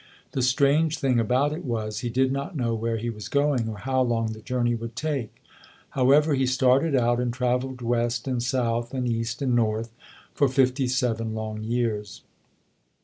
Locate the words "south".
8.41-8.95